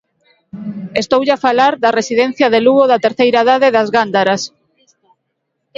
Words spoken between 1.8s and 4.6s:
da residencia de Lugo da terceira idade das Gándaras.